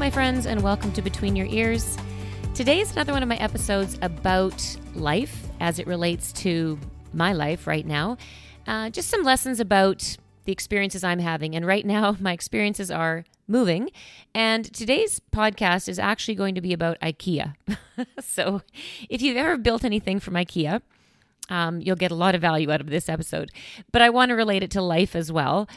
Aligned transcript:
My 0.00 0.08
friends, 0.08 0.46
and 0.46 0.62
welcome 0.62 0.92
to 0.92 1.02
Between 1.02 1.36
Your 1.36 1.46
Ears. 1.48 1.98
Today 2.54 2.80
is 2.80 2.90
another 2.92 3.12
one 3.12 3.22
of 3.22 3.28
my 3.28 3.36
episodes 3.36 3.98
about 4.00 4.58
life 4.94 5.46
as 5.60 5.78
it 5.78 5.86
relates 5.86 6.32
to 6.32 6.78
my 7.12 7.34
life 7.34 7.66
right 7.66 7.84
now. 7.86 8.16
Uh, 8.66 8.88
just 8.88 9.10
some 9.10 9.24
lessons 9.24 9.60
about 9.60 10.16
the 10.46 10.52
experiences 10.52 11.04
I'm 11.04 11.18
having. 11.18 11.54
And 11.54 11.66
right 11.66 11.84
now, 11.84 12.16
my 12.20 12.32
experiences 12.32 12.90
are 12.90 13.26
moving. 13.46 13.90
And 14.34 14.72
today's 14.72 15.20
podcast 15.32 15.86
is 15.86 15.98
actually 15.98 16.34
going 16.34 16.54
to 16.54 16.62
be 16.62 16.72
about 16.72 16.98
IKEA. 17.00 17.54
so 18.20 18.62
if 19.10 19.20
you've 19.20 19.36
ever 19.36 19.58
built 19.58 19.84
anything 19.84 20.18
from 20.18 20.32
IKEA, 20.32 20.80
um, 21.50 21.82
you'll 21.82 21.96
get 21.96 22.10
a 22.10 22.14
lot 22.14 22.34
of 22.34 22.40
value 22.40 22.70
out 22.70 22.80
of 22.80 22.88
this 22.88 23.10
episode. 23.10 23.50
But 23.92 24.00
I 24.00 24.08
want 24.08 24.30
to 24.30 24.34
relate 24.34 24.62
it 24.62 24.70
to 24.70 24.80
life 24.80 25.14
as 25.14 25.30
well. 25.30 25.68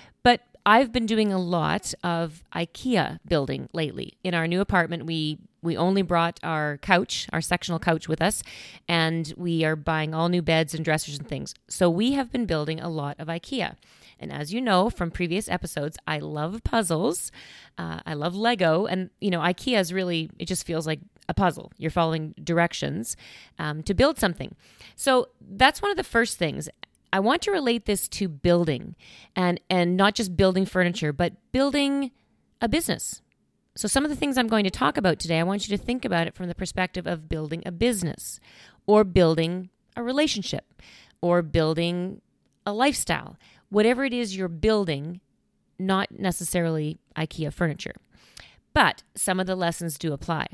I've 0.65 0.91
been 0.93 1.05
doing 1.05 1.33
a 1.33 1.39
lot 1.39 1.93
of 2.03 2.43
IKEA 2.55 3.19
building 3.27 3.67
lately. 3.73 4.17
In 4.23 4.33
our 4.33 4.47
new 4.47 4.61
apartment, 4.61 5.05
we 5.05 5.39
we 5.61 5.77
only 5.77 6.01
brought 6.01 6.41
our 6.43 6.77
couch, 6.79 7.27
our 7.31 7.39
sectional 7.39 7.79
couch 7.79 8.09
with 8.09 8.21
us, 8.21 8.43
and 8.87 9.33
we 9.37 9.63
are 9.63 9.77
buying 9.77 10.13
all 10.13 10.27
new 10.27 10.41
beds 10.41 10.73
and 10.73 10.83
dressers 10.83 11.17
and 11.17 11.27
things. 11.27 11.55
So 11.69 11.89
we 11.89 12.13
have 12.13 12.31
been 12.33 12.45
building 12.45 12.81
a 12.81 12.89
lot 12.89 13.15
of 13.17 13.29
IKEA. 13.29 13.77
And 14.19 14.31
as 14.31 14.53
you 14.53 14.59
know 14.59 14.89
from 14.89 15.09
previous 15.09 15.47
episodes, 15.49 15.97
I 16.05 16.19
love 16.19 16.63
puzzles. 16.63 17.31
Uh, 17.77 17.99
I 18.05 18.13
love 18.13 18.35
Lego, 18.35 18.85
and 18.85 19.09
you 19.19 19.31
know, 19.31 19.39
IKEA 19.39 19.79
is 19.79 19.93
really 19.93 20.29
it 20.37 20.47
just 20.47 20.65
feels 20.65 20.85
like 20.85 20.99
a 21.29 21.33
puzzle. 21.33 21.71
You're 21.77 21.91
following 21.91 22.33
directions 22.43 23.15
um, 23.57 23.83
to 23.83 23.93
build 23.93 24.19
something. 24.19 24.55
So 24.95 25.29
that's 25.41 25.81
one 25.81 25.91
of 25.91 25.97
the 25.97 26.03
first 26.03 26.37
things. 26.37 26.69
I 27.13 27.19
want 27.19 27.43
to 27.43 27.51
relate 27.51 27.85
this 27.85 28.07
to 28.09 28.27
building 28.27 28.95
and 29.35 29.61
and 29.69 29.95
not 29.95 30.15
just 30.15 30.35
building 30.35 30.65
furniture, 30.65 31.13
but 31.13 31.33
building 31.51 32.09
a 32.59 32.67
business. 32.67 33.21
So 33.75 33.87
some 33.87 34.03
of 34.03 34.09
the 34.09 34.15
things 34.15 34.35
I'm 34.35 34.47
going 34.47 34.63
to 34.63 34.71
talk 34.71 34.97
about 34.97 35.19
today, 35.19 35.39
I 35.39 35.43
want 35.43 35.69
you 35.69 35.77
to 35.77 35.83
think 35.83 36.05
about 36.05 36.25
it 36.25 36.33
from 36.33 36.47
the 36.47 36.55
perspective 36.55 37.05
of 37.05 37.29
building 37.29 37.61
a 37.67 37.71
business 37.71 38.39
or 38.87 39.03
building 39.03 39.69
a 39.95 40.01
relationship 40.01 40.81
or 41.21 41.43
building 41.43 42.21
a 42.65 42.73
lifestyle. 42.73 43.37
Whatever 43.69 44.05
it 44.05 44.13
is 44.13 44.35
you're 44.35 44.47
building, 44.47 45.21
not 45.77 46.11
necessarily 46.11 46.97
IKEA 47.15 47.53
furniture. 47.53 47.95
But 48.73 49.03
some 49.13 49.39
of 49.39 49.45
the 49.45 49.55
lessons 49.55 49.99
do 49.99 50.13
apply. 50.13 50.47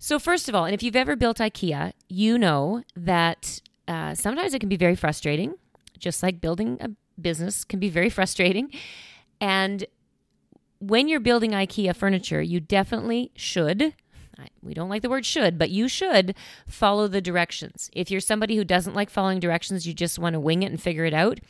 So, 0.00 0.18
first 0.18 0.48
of 0.48 0.56
all, 0.56 0.64
and 0.64 0.74
if 0.74 0.82
you've 0.82 0.96
ever 0.96 1.14
built 1.14 1.38
IKEA, 1.38 1.92
you 2.08 2.36
know 2.36 2.82
that 2.96 3.60
uh, 3.86 4.14
sometimes 4.14 4.54
it 4.54 4.58
can 4.58 4.68
be 4.68 4.76
very 4.76 4.96
frustrating 4.96 5.54
just 6.04 6.22
like 6.22 6.40
building 6.40 6.76
a 6.80 6.90
business 7.20 7.64
can 7.64 7.80
be 7.80 7.88
very 7.88 8.10
frustrating. 8.10 8.70
And 9.40 9.86
when 10.78 11.08
you're 11.08 11.18
building 11.18 11.52
IKEA 11.52 11.96
furniture, 11.96 12.42
you 12.42 12.60
definitely 12.60 13.32
should. 13.34 13.94
We 14.62 14.74
don't 14.74 14.90
like 14.90 15.02
the 15.02 15.08
word 15.08 15.24
should, 15.24 15.58
but 15.58 15.70
you 15.70 15.88
should 15.88 16.34
follow 16.66 17.08
the 17.08 17.20
directions. 17.20 17.88
If 17.92 18.10
you're 18.10 18.20
somebody 18.20 18.56
who 18.56 18.64
doesn't 18.64 18.94
like 18.94 19.08
following 19.08 19.40
directions, 19.40 19.86
you 19.86 19.94
just 19.94 20.18
want 20.18 20.34
to 20.34 20.40
wing 20.40 20.62
it 20.62 20.70
and 20.70 20.80
figure 20.80 21.04
it 21.04 21.14
out, 21.14 21.40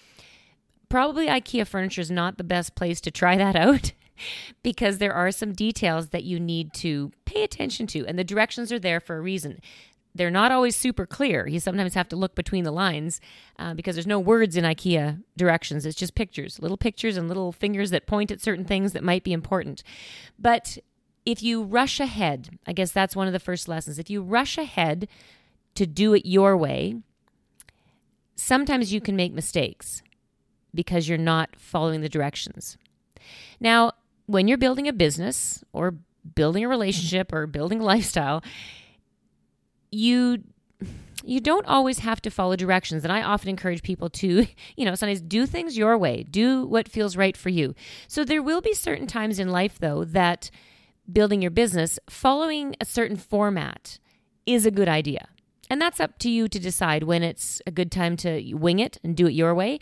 probably 0.88 1.26
IKEA 1.26 1.66
furniture 1.66 2.02
is 2.02 2.10
not 2.10 2.38
the 2.38 2.44
best 2.44 2.76
place 2.76 3.00
to 3.00 3.10
try 3.10 3.36
that 3.36 3.56
out 3.56 3.92
because 4.62 4.98
there 4.98 5.14
are 5.14 5.32
some 5.32 5.52
details 5.52 6.10
that 6.10 6.24
you 6.24 6.38
need 6.38 6.72
to 6.74 7.10
pay 7.24 7.42
attention 7.42 7.86
to, 7.88 8.06
and 8.06 8.18
the 8.18 8.24
directions 8.24 8.70
are 8.70 8.78
there 8.78 9.00
for 9.00 9.16
a 9.16 9.20
reason 9.20 9.60
they're 10.14 10.30
not 10.30 10.52
always 10.52 10.76
super 10.76 11.06
clear. 11.06 11.46
You 11.46 11.58
sometimes 11.58 11.94
have 11.94 12.08
to 12.10 12.16
look 12.16 12.34
between 12.34 12.64
the 12.64 12.70
lines 12.70 13.20
uh, 13.58 13.74
because 13.74 13.96
there's 13.96 14.06
no 14.06 14.20
words 14.20 14.56
in 14.56 14.64
IKEA 14.64 15.22
directions. 15.36 15.84
It's 15.84 15.96
just 15.96 16.14
pictures, 16.14 16.60
little 16.60 16.76
pictures 16.76 17.16
and 17.16 17.26
little 17.26 17.50
fingers 17.50 17.90
that 17.90 18.06
point 18.06 18.30
at 18.30 18.40
certain 18.40 18.64
things 18.64 18.92
that 18.92 19.02
might 19.02 19.24
be 19.24 19.32
important. 19.32 19.82
But 20.38 20.78
if 21.26 21.42
you 21.42 21.62
rush 21.62 21.98
ahead, 21.98 22.58
I 22.66 22.72
guess 22.72 22.92
that's 22.92 23.16
one 23.16 23.26
of 23.26 23.32
the 23.32 23.40
first 23.40 23.66
lessons. 23.66 23.98
If 23.98 24.08
you 24.08 24.22
rush 24.22 24.56
ahead 24.56 25.08
to 25.74 25.86
do 25.86 26.14
it 26.14 26.24
your 26.24 26.56
way, 26.56 26.96
sometimes 28.36 28.92
you 28.92 29.00
can 29.00 29.16
make 29.16 29.32
mistakes 29.32 30.02
because 30.72 31.08
you're 31.08 31.18
not 31.18 31.56
following 31.56 32.02
the 32.02 32.08
directions. 32.08 32.76
Now, 33.58 33.92
when 34.26 34.48
you're 34.48 34.58
building 34.58 34.86
a 34.86 34.92
business 34.92 35.64
or 35.72 35.94
building 36.34 36.64
a 36.64 36.68
relationship 36.68 37.32
or 37.32 37.46
building 37.46 37.80
a 37.80 37.84
lifestyle, 37.94 38.42
you 39.94 40.42
you 41.26 41.40
don't 41.40 41.66
always 41.66 42.00
have 42.00 42.20
to 42.22 42.30
follow 42.30 42.54
directions. 42.54 43.02
And 43.02 43.12
I 43.12 43.22
often 43.22 43.48
encourage 43.48 43.82
people 43.82 44.10
to, 44.10 44.46
you 44.76 44.84
know, 44.84 44.94
sometimes 44.94 45.22
do 45.22 45.46
things 45.46 45.76
your 45.76 45.96
way, 45.96 46.22
do 46.22 46.66
what 46.66 46.88
feels 46.88 47.16
right 47.16 47.36
for 47.36 47.48
you. 47.48 47.74
So 48.08 48.24
there 48.24 48.42
will 48.42 48.60
be 48.60 48.74
certain 48.74 49.06
times 49.06 49.38
in 49.38 49.48
life, 49.48 49.78
though, 49.78 50.04
that 50.04 50.50
building 51.10 51.42
your 51.42 51.50
business, 51.50 51.98
following 52.08 52.76
a 52.80 52.84
certain 52.84 53.16
format 53.16 53.98
is 54.46 54.66
a 54.66 54.70
good 54.70 54.88
idea. 54.88 55.28
And 55.70 55.80
that's 55.80 55.98
up 55.98 56.18
to 56.18 56.28
you 56.28 56.46
to 56.48 56.58
decide 56.58 57.04
when 57.04 57.22
it's 57.22 57.62
a 57.66 57.70
good 57.70 57.90
time 57.90 58.16
to 58.18 58.52
wing 58.52 58.78
it 58.78 58.98
and 59.02 59.16
do 59.16 59.26
it 59.26 59.32
your 59.32 59.54
way, 59.54 59.78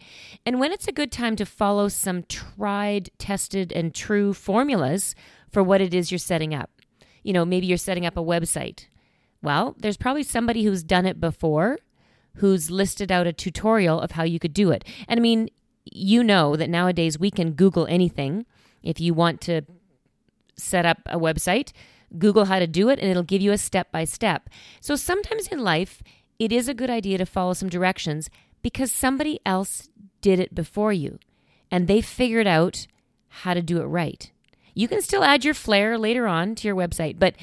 and 0.47 0.61
when 0.61 0.71
it's 0.71 0.87
a 0.87 0.93
good 0.93 1.11
time 1.11 1.35
to 1.37 1.45
follow 1.45 1.89
some 1.89 2.23
tried, 2.29 3.11
tested, 3.19 3.73
and 3.73 3.93
true 3.93 4.33
formulas 4.33 5.17
for 5.51 5.61
what 5.63 5.81
it 5.81 5.93
is 5.93 6.13
you're 6.13 6.19
setting 6.19 6.55
up. 6.55 6.71
You 7.25 7.33
know, 7.33 7.45
maybe 7.45 7.67
you're 7.67 7.77
setting 7.79 8.07
up 8.07 8.17
a 8.17 8.23
website 8.23 8.87
well, 9.43 9.75
there's 9.79 9.97
probably 9.97 10.23
somebody 10.23 10.65
who's 10.65 10.83
done 10.83 11.07
it 11.07 11.21
before 11.21 11.79
who's 12.37 12.71
listed 12.71 13.13
out 13.13 13.27
a 13.27 13.33
tutorial 13.33 14.01
of 14.01 14.13
how 14.13 14.23
you 14.23 14.39
could 14.39 14.55
do 14.55 14.71
it. 14.71 14.85
And 15.09 15.19
I 15.19 15.21
mean, 15.21 15.51
you 15.85 16.23
know 16.23 16.57
that 16.57 16.71
nowadays 16.71 17.19
we 17.19 17.31
can 17.31 17.53
Google 17.53 17.87
anything. 17.87 18.47
If 18.83 19.01
you 19.01 19.15
want 19.15 19.41
to 19.43 19.63
set 20.57 20.87
up 20.87 20.99
a 21.07 21.19
website, 21.19 21.73
Google 22.19 22.47
how 22.47 22.59
to 22.59 22.67
do 22.67 22.89
it 22.89 22.99
and 22.99 23.11
it'll 23.11 23.23
give 23.23 23.43
you 23.43 23.53
a 23.53 23.59
step 23.59 23.91
by 23.91 24.05
step. 24.05 24.49
So 24.81 24.97
sometimes 24.97 25.49
in 25.49 25.59
life, 25.59 26.03
it 26.39 26.53
is 26.53 26.69
a 26.69 26.75
good 26.75 26.91
idea 26.91 27.19
to 27.19 27.27
follow 27.27 27.53
some 27.53 27.69
directions 27.69 28.31
because 28.63 28.93
somebody 28.93 29.41
else 29.45 29.89
did 30.21 30.39
it 30.39 30.55
before 30.55 30.93
you 30.93 31.19
and 31.71 31.89
they 31.89 32.01
figured 32.01 32.47
out 32.47 32.87
how 33.29 33.55
to 33.55 33.63
do 33.63 33.81
it 33.81 33.87
right. 33.87 34.31
You 34.75 34.89
can 34.89 35.03
still 35.03 35.25
add 35.25 35.45
your 35.45 35.55
flair 35.55 35.99
later 35.99 36.27
on 36.27 36.55
to 36.57 36.69
your 36.69 36.77
website, 36.77 37.19
but 37.19 37.35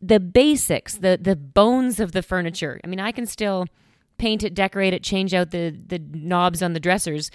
the 0.00 0.20
basics, 0.20 0.96
the 0.96 1.18
the 1.20 1.36
bones 1.36 2.00
of 2.00 2.12
the 2.12 2.22
furniture. 2.22 2.80
I 2.84 2.86
mean, 2.86 3.00
I 3.00 3.12
can 3.12 3.26
still 3.26 3.66
paint 4.16 4.42
it, 4.42 4.54
decorate 4.54 4.92
it, 4.92 5.02
change 5.02 5.34
out 5.34 5.50
the 5.50 5.70
the 5.70 5.98
knobs 5.98 6.62
on 6.62 6.72
the 6.72 6.80
dressers, 6.80 7.30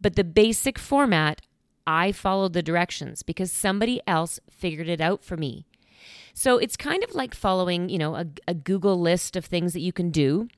but 0.00 0.16
the 0.16 0.24
basic 0.24 0.78
format, 0.78 1.40
I 1.86 2.12
followed 2.12 2.52
the 2.52 2.62
directions 2.62 3.22
because 3.22 3.52
somebody 3.52 4.00
else 4.06 4.40
figured 4.50 4.88
it 4.88 5.00
out 5.00 5.24
for 5.24 5.36
me. 5.36 5.66
So 6.34 6.58
it's 6.58 6.76
kind 6.76 7.04
of 7.04 7.14
like 7.14 7.34
following, 7.34 7.88
you 7.88 7.98
know, 7.98 8.14
a, 8.14 8.26
a 8.48 8.54
Google 8.54 8.98
list 8.98 9.36
of 9.36 9.44
things 9.44 9.74
that 9.74 9.80
you 9.80 9.92
can 9.92 10.10
do 10.10 10.48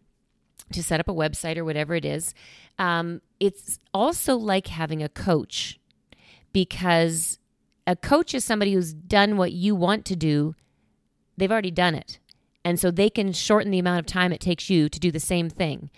to 0.73 0.83
set 0.83 1.01
up 1.01 1.09
a 1.09 1.13
website 1.13 1.57
or 1.57 1.65
whatever 1.65 1.95
it 1.95 2.05
is. 2.05 2.35
Um, 2.79 3.21
it's 3.41 3.79
also 3.93 4.37
like 4.37 4.69
having 4.69 5.03
a 5.03 5.09
coach 5.09 5.81
because 6.53 7.39
a 7.87 7.97
coach 7.97 8.35
is 8.35 8.45
somebody 8.45 8.73
who's 8.73 8.95
done 8.95 9.37
what 9.37 9.53
you 9.53 9.75
want 9.75 10.05
to 10.07 10.17
do 10.17 10.55
they've 11.37 11.53
already 11.53 11.71
done 11.71 11.95
it. 11.95 12.19
And 12.65 12.81
so 12.81 12.91
they 12.91 13.11
can 13.11 13.33
shorten 13.33 13.71
the 13.71 13.79
amount 13.79 14.01
of 14.01 14.07
time 14.07 14.33
it 14.33 14.41
takes 14.41 14.71
you 14.71 14.89
to 14.89 14.99
do 14.99 15.11
the 15.11 15.21
same 15.21 15.51
thing. 15.51 15.91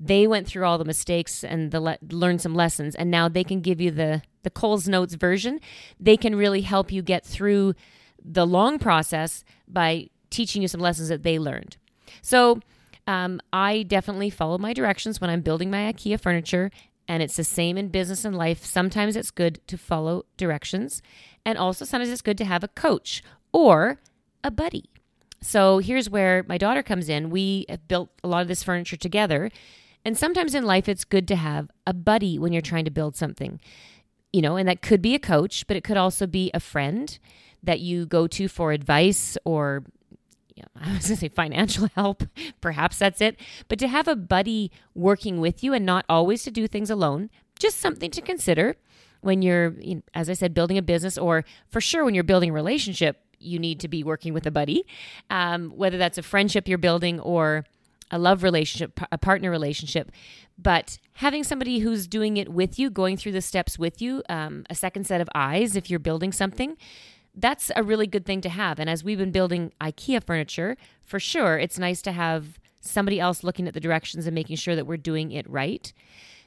They 0.00 0.26
went 0.26 0.46
through 0.46 0.64
all 0.64 0.78
the 0.78 0.84
mistakes 0.84 1.44
and 1.44 1.70
the 1.70 1.80
le- 1.80 1.98
learned 2.10 2.40
some 2.40 2.54
lessons, 2.54 2.94
and 2.94 3.10
now 3.10 3.28
they 3.28 3.44
can 3.44 3.60
give 3.60 3.80
you 3.80 3.90
the 3.90 4.22
the 4.42 4.50
Coles 4.50 4.86
Notes 4.88 5.14
version. 5.14 5.60
They 5.98 6.16
can 6.16 6.36
really 6.36 6.62
help 6.62 6.92
you 6.92 7.00
get 7.00 7.24
through 7.24 7.74
the 8.22 8.46
long 8.46 8.78
process 8.78 9.44
by 9.66 10.08
teaching 10.30 10.62
you 10.62 10.68
some 10.68 10.80
lessons 10.80 11.08
that 11.08 11.22
they 11.22 11.38
learned. 11.38 11.76
So 12.20 12.60
um, 13.06 13.40
I 13.52 13.82
definitely 13.84 14.30
follow 14.30 14.58
my 14.58 14.72
directions 14.72 15.20
when 15.20 15.30
I'm 15.30 15.40
building 15.40 15.70
my 15.70 15.92
IKEA 15.92 16.20
furniture, 16.20 16.70
and 17.06 17.22
it's 17.22 17.36
the 17.36 17.44
same 17.44 17.78
in 17.78 17.88
business 17.88 18.24
and 18.24 18.36
life. 18.36 18.64
Sometimes 18.64 19.16
it's 19.16 19.30
good 19.30 19.60
to 19.68 19.78
follow 19.78 20.24
directions, 20.36 21.02
and 21.44 21.56
also 21.56 21.84
sometimes 21.84 22.10
it's 22.10 22.22
good 22.22 22.38
to 22.38 22.44
have 22.44 22.64
a 22.64 22.68
coach 22.68 23.22
or 23.52 23.98
a 24.44 24.50
buddy. 24.50 24.90
So 25.40 25.78
here's 25.78 26.08
where 26.08 26.44
my 26.48 26.58
daughter 26.58 26.82
comes 26.82 27.08
in. 27.08 27.30
We 27.30 27.66
have 27.68 27.88
built 27.88 28.10
a 28.22 28.28
lot 28.28 28.42
of 28.42 28.48
this 28.48 28.62
furniture 28.62 28.96
together. 28.96 29.50
And 30.04 30.16
sometimes 30.16 30.54
in 30.54 30.64
life, 30.64 30.88
it's 30.88 31.04
good 31.04 31.26
to 31.28 31.36
have 31.36 31.70
a 31.86 31.92
buddy 31.94 32.38
when 32.38 32.52
you're 32.52 32.62
trying 32.62 32.84
to 32.84 32.90
build 32.90 33.16
something, 33.16 33.60
you 34.32 34.42
know, 34.42 34.56
and 34.56 34.68
that 34.68 34.82
could 34.82 35.02
be 35.02 35.14
a 35.14 35.18
coach, 35.18 35.66
but 35.66 35.76
it 35.76 35.84
could 35.84 35.96
also 35.96 36.26
be 36.26 36.50
a 36.52 36.60
friend 36.60 37.18
that 37.62 37.80
you 37.80 38.04
go 38.04 38.26
to 38.26 38.48
for 38.48 38.72
advice 38.72 39.38
or, 39.44 39.84
you 40.54 40.62
know, 40.62 40.68
I 40.80 40.94
was 40.94 41.06
going 41.06 41.16
to 41.16 41.16
say 41.16 41.28
financial 41.28 41.88
help. 41.94 42.22
Perhaps 42.60 42.98
that's 42.98 43.20
it. 43.20 43.38
But 43.68 43.78
to 43.78 43.88
have 43.88 44.08
a 44.08 44.16
buddy 44.16 44.70
working 44.94 45.40
with 45.40 45.64
you 45.64 45.72
and 45.72 45.86
not 45.86 46.04
always 46.08 46.42
to 46.44 46.50
do 46.50 46.68
things 46.68 46.90
alone, 46.90 47.30
just 47.58 47.80
something 47.80 48.10
to 48.10 48.20
consider 48.20 48.76
when 49.20 49.40
you're, 49.40 49.74
as 50.12 50.28
I 50.28 50.34
said, 50.34 50.52
building 50.52 50.76
a 50.76 50.82
business 50.82 51.16
or 51.16 51.44
for 51.68 51.80
sure 51.80 52.04
when 52.04 52.14
you're 52.14 52.24
building 52.24 52.50
a 52.50 52.54
relationship 52.54 53.23
you 53.44 53.58
need 53.58 53.80
to 53.80 53.88
be 53.88 54.02
working 54.02 54.32
with 54.32 54.46
a 54.46 54.50
buddy, 54.50 54.84
um, 55.30 55.70
whether 55.70 55.98
that's 55.98 56.18
a 56.18 56.22
friendship 56.22 56.68
you're 56.68 56.78
building 56.78 57.20
or 57.20 57.64
a 58.10 58.18
love 58.18 58.42
relationship, 58.42 59.00
a 59.10 59.18
partner 59.18 59.50
relationship. 59.50 60.10
But 60.56 60.98
having 61.14 61.42
somebody 61.42 61.80
who's 61.80 62.06
doing 62.06 62.36
it 62.36 62.48
with 62.48 62.78
you, 62.78 62.90
going 62.90 63.16
through 63.16 63.32
the 63.32 63.40
steps 63.40 63.78
with 63.78 64.00
you, 64.00 64.22
um, 64.28 64.64
a 64.70 64.74
second 64.74 65.06
set 65.06 65.20
of 65.20 65.28
eyes 65.34 65.74
if 65.74 65.90
you're 65.90 65.98
building 65.98 66.32
something, 66.32 66.76
that's 67.34 67.70
a 67.74 67.82
really 67.82 68.06
good 68.06 68.24
thing 68.24 68.40
to 68.42 68.48
have. 68.48 68.78
And 68.78 68.88
as 68.88 69.02
we've 69.02 69.18
been 69.18 69.32
building 69.32 69.72
IKEA 69.80 70.22
furniture, 70.22 70.76
for 71.02 71.18
sure, 71.18 71.58
it's 71.58 71.78
nice 71.78 72.00
to 72.02 72.12
have 72.12 72.58
somebody 72.80 73.18
else 73.18 73.42
looking 73.42 73.66
at 73.66 73.74
the 73.74 73.80
directions 73.80 74.26
and 74.26 74.34
making 74.34 74.56
sure 74.56 74.76
that 74.76 74.86
we're 74.86 74.96
doing 74.96 75.32
it 75.32 75.48
right. 75.48 75.92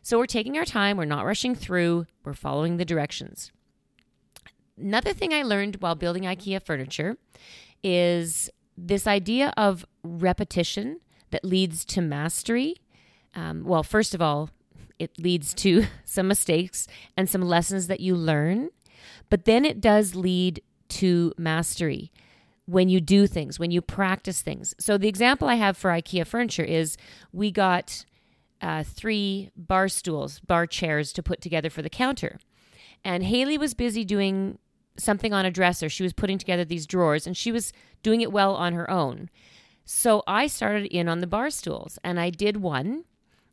So 0.02 0.18
we're 0.18 0.26
taking 0.26 0.58
our 0.58 0.66
time, 0.66 0.96
we're 0.96 1.06
not 1.06 1.26
rushing 1.26 1.56
through, 1.56 2.06
we're 2.24 2.34
following 2.34 2.78
the 2.78 2.86
directions. 2.86 3.52
Another 4.80 5.14
thing 5.14 5.34
I 5.34 5.44
learned 5.44 5.78
while 5.78 5.96
building 5.96 6.24
IKEA 6.24 6.62
furniture 6.62 7.18
is 7.84 8.50
this 8.78 9.08
idea 9.08 9.54
of 9.58 9.86
repetition 10.04 11.00
that 11.32 11.44
leads 11.44 11.84
to 11.86 12.02
mastery. 12.02 12.76
Um, 13.36 13.64
well, 13.64 13.84
first 13.84 14.14
of 14.14 14.22
all, 14.22 14.52
it 15.00 15.20
leads 15.20 15.54
to 15.56 15.86
some 16.06 16.28
mistakes 16.28 16.88
and 17.16 17.30
some 17.30 17.42
lessons 17.42 17.88
that 17.88 18.00
you 18.00 18.16
learn, 18.16 18.70
but 19.30 19.46
then 19.46 19.66
it 19.66 19.82
does 19.82 20.16
lead 20.16 20.62
to 20.90 21.34
mastery 21.38 22.12
when 22.66 22.90
you 22.90 23.00
do 23.00 23.28
things, 23.28 23.60
when 23.60 23.72
you 23.72 23.82
practice 23.82 24.42
things. 24.42 24.76
So, 24.80 24.98
the 24.98 25.08
example 25.08 25.48
I 25.48 25.56
have 25.56 25.78
for 25.78 25.90
IKEA 25.90 26.28
furniture 26.28 26.64
is 26.64 26.98
we 27.32 27.50
got 27.50 28.06
uh, 28.62 28.84
three 28.84 29.52
bar 29.56 29.88
stools, 29.88 30.40
bar 30.42 30.68
chairs 30.68 31.14
to 31.14 31.24
put 31.24 31.42
together 31.42 31.70
for 31.70 31.82
the 31.82 31.90
counter. 31.90 32.40
And 33.04 33.24
Haley 33.24 33.58
was 33.58 33.74
busy 33.74 34.04
doing 34.04 34.60
something 34.98 35.34
on 35.34 35.46
a 35.46 35.52
dresser. 35.52 35.90
She 35.90 36.04
was 36.04 36.14
putting 36.14 36.38
together 36.38 36.66
these 36.66 36.88
drawers 36.88 37.28
and 37.28 37.36
she 37.36 37.52
was 37.52 37.74
doing 38.04 38.22
it 38.22 38.32
well 38.32 38.56
on 38.56 38.74
her 38.74 38.90
own. 38.90 39.30
So 39.86 40.24
I 40.28 40.48
started 40.48 40.86
in 40.88 41.08
on 41.08 41.22
the 41.22 41.28
bar 41.28 41.50
stools 41.50 41.98
and 42.04 42.20
I 42.20 42.30
did 42.30 42.58
one 42.58 43.06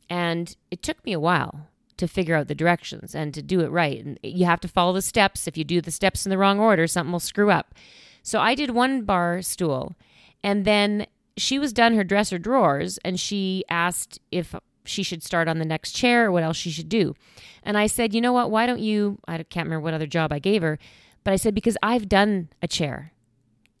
and 0.09 0.55
it 0.69 0.83
took 0.83 1.03
me 1.05 1.13
a 1.13 1.19
while 1.19 1.69
to 1.97 2.07
figure 2.07 2.35
out 2.35 2.47
the 2.47 2.55
directions 2.55 3.15
and 3.15 3.33
to 3.33 3.41
do 3.41 3.61
it 3.61 3.71
right. 3.71 4.03
And 4.03 4.19
you 4.21 4.45
have 4.45 4.59
to 4.61 4.67
follow 4.67 4.93
the 4.93 5.01
steps. 5.01 5.47
If 5.47 5.57
you 5.57 5.63
do 5.63 5.79
the 5.81 5.91
steps 5.91 6.25
in 6.25 6.29
the 6.29 6.37
wrong 6.37 6.59
order, 6.59 6.87
something 6.87 7.11
will 7.11 7.19
screw 7.19 7.51
up. 7.51 7.73
So 8.21 8.39
I 8.39 8.53
did 8.53 8.71
one 8.71 9.03
bar 9.03 9.41
stool 9.41 9.95
and 10.43 10.65
then 10.65 11.07
she 11.37 11.59
was 11.59 11.73
done 11.73 11.95
her 11.95 12.03
dresser 12.03 12.37
drawers 12.37 12.97
and 12.99 13.19
she 13.19 13.63
asked 13.69 14.19
if 14.31 14.55
she 14.83 15.03
should 15.03 15.23
start 15.23 15.47
on 15.47 15.59
the 15.59 15.65
next 15.65 15.91
chair 15.93 16.25
or 16.25 16.31
what 16.31 16.43
else 16.43 16.57
she 16.57 16.71
should 16.71 16.89
do. 16.89 17.15
And 17.63 17.77
I 17.77 17.87
said, 17.87 18.13
you 18.13 18.21
know 18.21 18.33
what? 18.33 18.51
Why 18.51 18.65
don't 18.65 18.79
you? 18.79 19.19
I 19.27 19.37
can't 19.43 19.65
remember 19.65 19.83
what 19.83 19.93
other 19.93 20.07
job 20.07 20.31
I 20.31 20.39
gave 20.39 20.61
her, 20.61 20.77
but 21.25 21.33
I 21.33 21.35
said, 21.35 21.53
because 21.53 21.75
I've 21.83 22.07
done 22.07 22.47
a 22.61 22.67
chair. 22.67 23.11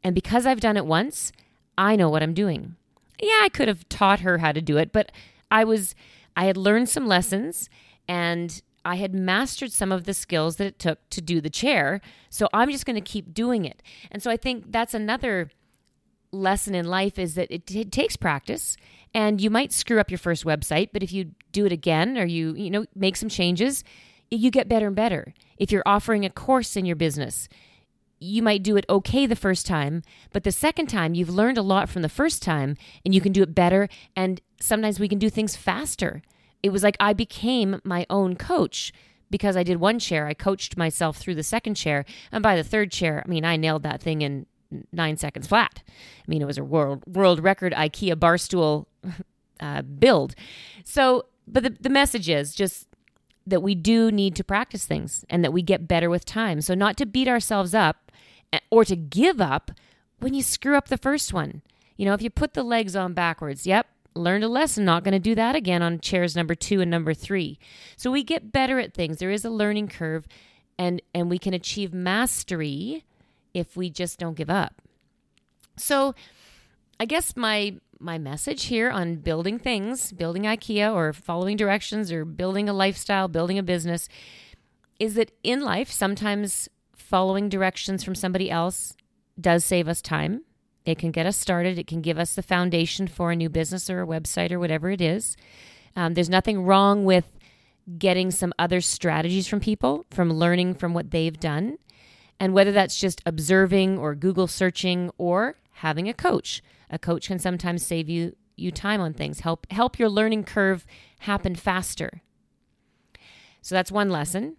And 0.03 0.13
because 0.13 0.45
I've 0.45 0.59
done 0.59 0.75
it 0.75 0.85
once, 0.85 1.31
I 1.77 1.95
know 1.95 2.09
what 2.09 2.21
I'm 2.21 2.33
doing. 2.33 2.75
Yeah, 3.21 3.39
I 3.41 3.49
could 3.49 3.69
have 3.69 3.87
taught 3.87 4.19
her 4.19 4.39
how 4.39 4.51
to 4.51 4.61
do 4.61 4.77
it, 4.77 4.91
but 4.91 5.11
I 5.49 5.63
was, 5.63 5.95
I 6.35 6.45
had 6.45 6.57
learned 6.57 6.89
some 6.89 7.07
lessons 7.07 7.69
and 8.07 8.61
I 8.83 8.95
had 8.95 9.13
mastered 9.13 9.71
some 9.71 9.91
of 9.91 10.03
the 10.03 10.13
skills 10.13 10.57
that 10.57 10.67
it 10.67 10.79
took 10.79 11.09
to 11.11 11.21
do 11.21 11.39
the 11.39 11.49
chair. 11.49 12.01
So 12.29 12.49
I'm 12.53 12.69
just 12.69 12.85
going 12.85 12.95
to 12.95 13.01
keep 13.01 13.33
doing 13.33 13.63
it. 13.63 13.81
And 14.11 14.21
so 14.21 14.29
I 14.29 14.37
think 14.37 14.71
that's 14.71 14.93
another 14.93 15.49
lesson 16.31 16.75
in 16.75 16.85
life 16.85 17.17
is 17.17 17.35
that 17.35 17.49
it, 17.51 17.73
it, 17.73 17.91
takes 17.91 18.17
practice 18.17 18.75
and 19.13 19.39
you 19.39 19.49
might 19.49 19.71
screw 19.71 19.99
up 19.99 20.11
your 20.11 20.17
first 20.17 20.43
website, 20.43 20.89
but 20.91 21.01
if 21.01 21.13
you 21.13 21.31
do 21.51 21.65
it 21.65 21.71
again 21.71 22.17
or 22.17 22.25
you, 22.25 22.53
you 22.55 22.69
know, 22.69 22.85
make 22.93 23.15
some 23.15 23.29
changes, 23.29 23.83
you 24.31 24.51
get 24.51 24.67
better 24.67 24.87
and 24.87 24.95
better. 24.95 25.33
If 25.57 25.71
you're 25.71 25.83
offering 25.85 26.25
a 26.25 26.29
course 26.29 26.75
in 26.75 26.85
your 26.85 26.95
business, 26.95 27.47
you 28.19 28.41
might 28.41 28.63
do 28.63 28.77
it 28.77 28.85
okay 28.89 29.25
the 29.25 29.35
first 29.35 29.65
time, 29.65 30.01
but 30.31 30.43
the 30.43 30.51
second 30.51 30.87
time 30.87 31.13
you've 31.13 31.29
learned 31.29 31.57
a 31.57 31.61
lot 31.61 31.89
from 31.89 32.01
the 32.01 32.09
first 32.09 32.41
time 32.41 32.75
and 33.03 33.13
you 33.13 33.21
can 33.21 33.31
do 33.31 33.43
it 33.43 33.53
better. 33.53 33.89
And 34.15 34.41
sometimes 34.59 34.99
we 34.99 35.09
can 35.09 35.19
do 35.19 35.29
things 35.29 35.55
faster. 35.55 36.21
It 36.63 36.69
was 36.69 36.83
like 36.83 36.97
I 36.99 37.13
became 37.13 37.81
my 37.83 38.05
own 38.09 38.35
coach 38.35 38.91
because 39.29 39.57
I 39.57 39.63
did 39.63 39.77
one 39.77 39.99
chair. 39.99 40.27
I 40.27 40.33
coached 40.33 40.77
myself 40.77 41.17
through 41.17 41.35
the 41.35 41.43
second 41.43 41.75
chair. 41.75 42.05
And 42.31 42.41
by 42.41 42.55
the 42.55 42.63
third 42.63 42.91
chair, 42.91 43.21
I 43.25 43.29
mean, 43.29 43.45
I 43.45 43.57
nailed 43.57 43.83
that 43.83 44.01
thing 44.01 44.21
in 44.21 44.45
nine 44.91 45.17
seconds 45.17 45.47
flat. 45.47 45.83
I 45.85 46.23
mean, 46.27 46.41
it 46.41 46.45
was 46.45 46.57
a 46.57 46.63
world, 46.63 47.03
world 47.07 47.43
record 47.43 47.73
IKEA 47.73 48.19
bar 48.19 48.37
stool 48.37 48.87
uh, 49.59 49.81
build. 49.81 50.35
So, 50.83 51.25
but 51.47 51.63
the, 51.63 51.75
the 51.79 51.89
message 51.89 52.29
is 52.29 52.55
just 52.55 52.87
that 53.45 53.61
we 53.61 53.75
do 53.75 54.11
need 54.11 54.35
to 54.35 54.43
practice 54.43 54.85
things 54.85 55.23
and 55.29 55.43
that 55.43 55.53
we 55.53 55.61
get 55.61 55.87
better 55.87 56.09
with 56.09 56.25
time. 56.25 56.61
So, 56.61 56.73
not 56.73 56.97
to 56.97 57.05
beat 57.05 57.27
ourselves 57.27 57.73
up 57.73 58.11
eh, 58.51 58.59
or 58.69 58.85
to 58.85 58.95
give 58.95 59.39
up 59.39 59.71
when 60.19 60.33
you 60.33 60.41
screw 60.41 60.75
up 60.75 60.87
the 60.87 60.97
first 60.97 61.33
one. 61.33 61.61
You 61.97 62.05
know, 62.05 62.13
if 62.13 62.21
you 62.21 62.29
put 62.29 62.53
the 62.53 62.63
legs 62.63 62.95
on 62.95 63.13
backwards, 63.13 63.65
yep, 63.65 63.87
learned 64.15 64.43
a 64.43 64.49
lesson, 64.49 64.85
not 64.85 65.03
going 65.03 65.13
to 65.13 65.19
do 65.19 65.35
that 65.35 65.55
again 65.55 65.81
on 65.81 65.99
chairs 65.99 66.35
number 66.35 66.55
two 66.55 66.81
and 66.81 66.91
number 66.91 67.13
three. 67.13 67.59
So, 67.95 68.11
we 68.11 68.23
get 68.23 68.51
better 68.51 68.79
at 68.79 68.93
things. 68.93 69.17
There 69.17 69.31
is 69.31 69.45
a 69.45 69.49
learning 69.49 69.89
curve 69.89 70.27
and, 70.77 71.01
and 71.13 71.29
we 71.29 71.39
can 71.39 71.53
achieve 71.53 71.93
mastery 71.93 73.05
if 73.53 73.77
we 73.77 73.89
just 73.89 74.19
don't 74.19 74.35
give 74.35 74.49
up. 74.49 74.81
So, 75.77 76.15
I 76.99 77.05
guess 77.05 77.35
my 77.35 77.75
my 78.05 78.17
message 78.19 78.65
here 78.65 78.91
on 78.91 79.15
building 79.15 79.57
things, 79.57 80.11
building 80.11 80.43
IKEA 80.43 80.93
or 80.93 81.11
following 81.11 81.57
directions 81.57 82.11
or 82.11 82.23
building 82.23 82.69
a 82.69 82.73
lifestyle, 82.73 83.27
building 83.27 83.57
a 83.57 83.63
business 83.63 84.07
is 84.99 85.15
that 85.15 85.31
in 85.43 85.61
life 85.61 85.91
sometimes 85.91 86.69
following 86.95 87.49
directions 87.49 88.03
from 88.03 88.15
somebody 88.15 88.49
else 88.49 88.95
does 89.41 89.65
save 89.65 89.87
us 89.87 90.01
time. 90.01 90.43
It 90.85 90.99
can 90.99 91.11
get 91.11 91.25
us 91.25 91.35
started. 91.35 91.79
It 91.79 91.87
can 91.87 92.01
give 92.01 92.19
us 92.19 92.35
the 92.35 92.43
foundation 92.43 93.07
for 93.07 93.31
a 93.31 93.35
new 93.35 93.49
business 93.49 93.89
or 93.89 94.03
a 94.03 94.07
website 94.07 94.51
or 94.51 94.59
whatever 94.59 94.91
it 94.91 95.01
is. 95.01 95.35
Um, 95.95 96.13
there's 96.13 96.29
nothing 96.29 96.61
wrong 96.61 97.05
with 97.05 97.39
getting 97.97 98.29
some 98.29 98.53
other 98.59 98.81
strategies 98.81 99.47
from 99.47 99.59
people, 99.59 100.05
from 100.11 100.31
learning 100.31 100.75
from 100.75 100.93
what 100.93 101.09
they've 101.09 101.39
done. 101.39 101.77
And 102.39 102.53
whether 102.53 102.71
that's 102.71 102.99
just 102.99 103.21
observing 103.25 103.97
or 103.97 104.13
Google 104.13 104.47
searching 104.47 105.09
or 105.17 105.57
having 105.71 106.07
a 106.07 106.13
coach 106.13 106.61
a 106.89 106.99
coach 106.99 107.27
can 107.27 107.39
sometimes 107.39 107.85
save 107.85 108.09
you 108.09 108.35
you 108.57 108.71
time 108.71 109.01
on 109.01 109.13
things, 109.13 109.41
help 109.41 109.67
help 109.71 109.99
your 109.99 110.09
learning 110.09 110.43
curve 110.43 110.85
happen 111.19 111.55
faster. 111.55 112.21
So 113.61 113.75
that's 113.75 113.91
one 113.91 114.09
lesson. 114.09 114.57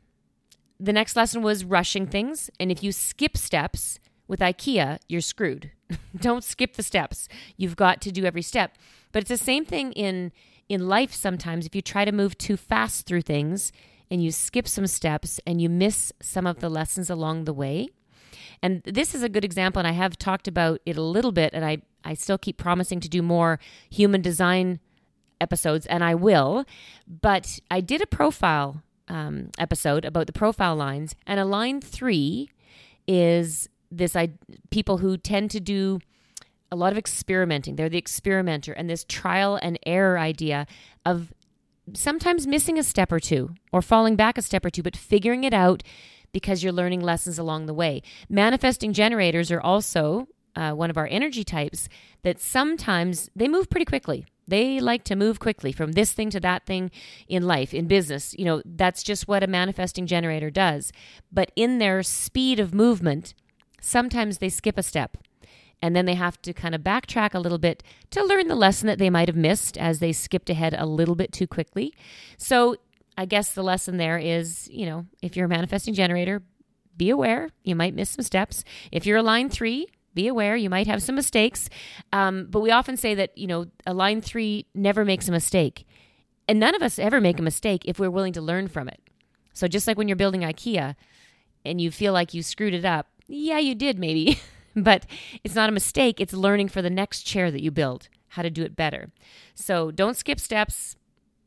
The 0.79 0.93
next 0.93 1.17
lesson 1.17 1.41
was 1.43 1.65
rushing 1.65 2.07
things, 2.07 2.51
and 2.61 2.71
if 2.71 2.83
you 2.83 2.93
skip 2.93 3.37
steps 3.37 3.99
with 4.29 4.41
IKEA, 4.41 4.99
you're 5.09 5.21
screwed. 5.21 5.71
Don't 6.17 6.45
skip 6.45 6.75
the 6.75 6.83
steps. 6.83 7.29
You've 7.57 7.77
got 7.77 8.01
to 8.03 8.13
do 8.13 8.25
every 8.25 8.43
step. 8.43 8.77
But 9.13 9.23
it's 9.23 9.31
the 9.31 9.37
same 9.37 9.65
thing 9.65 9.93
in 9.93 10.33
in 10.69 10.89
life 10.89 11.15
sometimes 11.15 11.65
if 11.65 11.77
you 11.77 11.83
try 11.83 12.05
to 12.05 12.11
move 12.11 12.37
too 12.37 12.57
fast 12.57 13.07
through 13.07 13.23
things 13.23 13.71
and 14.11 14.23
you 14.23 14.33
skip 14.33 14.67
some 14.67 14.87
steps 14.87 15.41
and 15.47 15.61
you 15.61 15.69
miss 15.69 16.13
some 16.21 16.47
of 16.47 16.59
the 16.59 16.69
lessons 16.69 17.09
along 17.09 17.45
the 17.45 17.53
way. 17.53 17.89
And 18.63 18.83
this 18.83 19.15
is 19.15 19.23
a 19.23 19.29
good 19.29 19.45
example 19.45 19.79
and 19.79 19.87
I 19.87 19.93
have 19.93 20.19
talked 20.19 20.49
about 20.49 20.81
it 20.85 20.97
a 20.97 21.03
little 21.03 21.33
bit 21.33 21.55
and 21.55 21.65
I 21.65 21.83
I 22.07 22.15
still 22.15 22.39
keep 22.39 22.57
promising 22.57 23.01
to 23.01 23.09
do 23.09 23.23
more 23.23 23.59
human 23.91 24.23
design 24.23 24.81
episodes, 25.41 25.87
and 25.87 26.03
I 26.03 26.15
will. 26.15 26.65
But 27.07 27.61
I 27.71 27.81
did 27.81 28.01
a 28.01 28.07
profile 28.07 28.83
um, 29.09 29.51
episode 29.59 30.05
about 30.05 30.27
the 30.27 30.33
profile 30.33 30.77
lines, 30.77 31.15
and 31.27 31.39
a 31.39 31.45
line 31.45 31.81
three 31.81 32.51
is 33.07 33.69
this 33.91 34.17
I, 34.17 34.31
people 34.71 34.99
who 34.99 35.17
tend 35.17 35.51
to 35.53 35.61
do 35.61 36.01
a 36.73 36.77
lot 36.77 36.93
of 36.93 36.99
experimenting. 36.99 37.77
They're 37.77 37.89
the 37.89 37.99
experimenter, 37.99 38.73
and 38.73 38.89
this 38.89 39.05
trial 39.05 39.59
and 39.61 39.79
error 39.87 40.19
idea 40.19 40.67
of 41.05 41.33
sometimes 41.93 42.47
missing 42.47 42.79
a 42.79 42.83
step 42.83 43.13
or 43.13 43.21
two 43.21 43.51
or 43.73 43.83
falling 43.83 44.17
back 44.17 44.39
a 44.39 44.43
step 44.43 44.65
or 44.65 44.71
two, 44.71 44.83
but 44.83 44.97
figuring 44.97 45.45
it 45.45 45.55
out 45.55 45.83
because 46.33 46.63
you're 46.63 46.73
learning 46.73 47.01
lessons 47.01 47.39
along 47.39 47.67
the 47.67 47.75
way. 47.75 48.03
Manifesting 48.29 48.93
generators 48.93 49.51
are 49.51 49.61
also 49.61 50.27
uh, 50.57 50.73
one 50.73 50.91
of 50.91 50.97
our 50.97 51.07
energy 51.11 51.45
types 51.45 51.89
that 52.23 52.41
sometimes 52.41 53.31
they 53.37 53.47
move 53.47 53.71
pretty 53.71 53.85
quickly. 53.85 54.27
They 54.49 54.81
like 54.81 55.05
to 55.05 55.17
move 55.17 55.39
quickly 55.41 55.73
from 55.73 55.93
this 55.93 56.13
thing 56.13 56.31
to 56.31 56.41
that 56.41 56.67
thing 56.67 56.91
in 57.29 57.43
life, 57.43 57.75
in 57.75 57.87
business. 57.87 58.35
You 58.39 58.45
know, 58.45 58.63
that's 58.65 59.03
just 59.03 59.29
what 59.29 59.43
a 59.43 59.49
manifesting 59.49 60.07
generator 60.07 60.51
does. 60.51 60.93
But 61.33 61.51
in 61.57 61.79
their 61.79 62.03
speed 62.03 62.59
of 62.59 62.75
movement, 62.75 63.35
sometimes 63.81 64.39
they 64.39 64.49
skip 64.49 64.79
a 64.79 64.83
step. 64.83 65.17
And 65.83 65.95
then 65.95 66.07
they 66.07 66.15
have 66.15 66.41
to 66.43 66.55
kind 66.55 66.75
of 66.75 66.81
backtrack 66.81 67.35
a 67.35 67.39
little 67.39 67.59
bit 67.59 67.83
to 68.11 68.25
learn 68.25 68.49
the 68.49 68.55
lesson 68.55 68.87
that 68.87 68.99
they 68.99 69.11
might 69.11 69.29
have 69.29 69.37
missed 69.37 69.77
as 69.77 69.99
they 69.99 70.13
skipped 70.13 70.49
ahead 70.49 70.75
a 70.79 70.87
little 70.87 71.15
bit 71.15 71.33
too 71.33 71.47
quickly. 71.47 71.93
So 72.39 72.77
I 73.19 73.27
guess 73.27 73.53
the 73.53 73.63
lesson 73.63 73.99
there 73.99 74.17
is, 74.17 74.69
you 74.71 74.87
know, 74.87 75.07
if 75.21 75.37
you're 75.37 75.47
a 75.47 75.51
manifesting 75.51 75.93
generator, 75.93 76.43
be 76.97 77.11
aware. 77.11 77.51
You 77.63 77.77
might 77.77 77.95
miss 77.95 78.11
some 78.11 78.25
steps. 78.25 78.65
If 78.91 79.05
you're 79.05 79.19
a 79.19 79.23
line 79.23 79.51
three, 79.51 79.89
be 80.17 80.27
aware 80.27 80.57
you 80.57 80.69
might 80.69 80.89
have 80.89 81.03
some 81.03 81.15
mistakes. 81.15 81.69
Um, 82.13 82.49
but 82.51 82.61
we 82.61 82.73
often 82.73 82.97
say 82.97 83.15
that, 83.15 83.37
you 83.39 83.47
know, 83.47 83.67
a 83.87 83.95
line 83.95 84.21
three 84.21 84.67
never 84.75 85.05
makes 85.05 85.29
a 85.29 85.33
mistake. 85.33 85.87
And 86.49 86.59
none 86.59 86.75
of 86.75 86.83
us 86.83 86.99
ever 86.99 87.21
make 87.21 87.39
a 87.39 87.43
mistake 87.43 87.83
if 87.85 88.01
we're 88.01 88.11
willing 88.11 88.33
to 88.33 88.41
learn 88.41 88.67
from 88.67 88.89
it. 88.89 89.01
So 89.53 89.69
just 89.69 89.87
like 89.87 89.97
when 89.97 90.09
you're 90.09 90.17
building 90.17 90.41
IKEA 90.41 90.97
and 91.65 91.81
you 91.81 91.91
feel 91.91 92.13
like 92.13 92.35
you 92.35 92.43
screwed 92.43 92.75
it 92.75 92.85
up, 92.85 93.07
yeah, 93.29 93.59
you 93.59 93.75
did 93.75 93.99
maybe, 93.99 94.41
but 94.77 95.07
it's 95.45 95.55
not 95.55 95.69
a 95.69 95.73
mistake. 95.73 96.21
It's 96.21 96.33
learning 96.33 96.69
for 96.69 96.83
the 96.83 96.91
next 96.91 97.23
chair 97.23 97.51
that 97.51 97.63
you 97.63 97.71
build 97.71 98.09
how 98.31 98.43
to 98.43 98.51
do 98.51 98.63
it 98.63 98.77
better. 98.77 99.11
So 99.55 99.91
don't 99.91 100.17
skip 100.17 100.39
steps. 100.39 100.97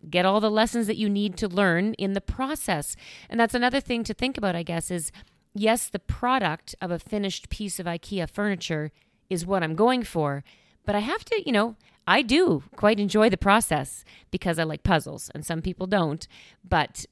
Get 0.09 0.25
all 0.25 0.39
the 0.39 0.49
lessons 0.49 0.87
that 0.87 0.97
you 0.97 1.09
need 1.09 1.37
to 1.37 1.47
learn 1.47 1.93
in 1.95 2.13
the 2.13 2.21
process. 2.21 2.95
And 3.29 3.39
that's 3.39 3.53
another 3.53 3.79
thing 3.79 4.03
to 4.05 4.13
think 4.13 4.37
about, 4.37 4.55
I 4.55 4.63
guess, 4.63 4.89
is 4.89 5.11
yes, 5.53 5.89
the 5.89 5.99
product 5.99 6.75
of 6.81 6.91
a 6.91 6.99
finished 6.99 7.49
piece 7.49 7.79
of 7.79 7.85
IKEA 7.85 8.29
furniture 8.29 8.91
is 9.29 9.45
what 9.45 9.63
I'm 9.63 9.75
going 9.75 10.03
for, 10.03 10.43
but 10.85 10.95
I 10.95 10.99
have 10.99 11.23
to, 11.25 11.43
you 11.45 11.51
know, 11.51 11.75
I 12.07 12.23
do 12.23 12.63
quite 12.75 12.99
enjoy 12.99 13.29
the 13.29 13.37
process 13.37 14.03
because 14.31 14.57
I 14.57 14.63
like 14.63 14.83
puzzles 14.83 15.29
and 15.35 15.45
some 15.45 15.61
people 15.61 15.85
don't, 15.85 16.27
but 16.67 17.05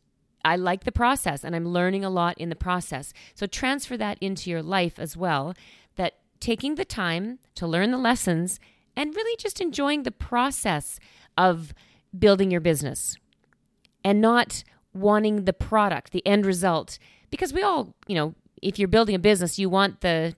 I 0.43 0.55
like 0.55 0.85
the 0.85 0.91
process 0.91 1.43
and 1.43 1.55
I'm 1.55 1.67
learning 1.67 2.03
a 2.03 2.09
lot 2.09 2.37
in 2.37 2.49
the 2.49 2.55
process. 2.55 3.13
So 3.35 3.45
transfer 3.45 3.97
that 3.97 4.17
into 4.21 4.49
your 4.49 4.63
life 4.63 4.97
as 4.97 5.15
well 5.15 5.53
that 5.97 6.13
taking 6.39 6.75
the 6.75 6.85
time 6.85 7.39
to 7.55 7.67
learn 7.67 7.91
the 7.91 7.97
lessons 7.97 8.59
and 8.95 9.15
really 9.15 9.35
just 9.37 9.61
enjoying 9.61 10.03
the 10.03 10.11
process 10.11 10.99
of 11.37 11.73
building 12.17 12.49
your 12.49 12.61
business 12.61 13.15
and 14.03 14.21
not 14.21 14.63
wanting 14.93 15.45
the 15.45 15.53
product, 15.53 16.11
the 16.11 16.25
end 16.25 16.45
result. 16.45 16.97
Because 17.29 17.53
we 17.53 17.61
all, 17.61 17.93
you 18.07 18.15
know, 18.15 18.35
if 18.61 18.79
you're 18.79 18.87
building 18.87 19.15
a 19.15 19.19
business, 19.19 19.59
you 19.59 19.69
want 19.69 20.01
the 20.01 20.33